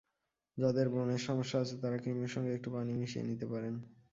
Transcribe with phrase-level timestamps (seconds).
[0.57, 3.73] যাঁদের ব্রণের সমস্যা আছে, তাঁরা ক্রিমের সঙ্গে একটু পানি মিশিয়ে নিতে পারেন।